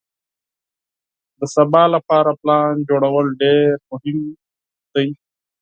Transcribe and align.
د 1.39 1.41
سبا 1.55 1.83
لپاره 1.95 2.31
پلان 2.41 2.73
جوړول 2.89 3.25
ډېر 3.41 3.69
مهم 3.91 4.17
دي. 4.93 5.07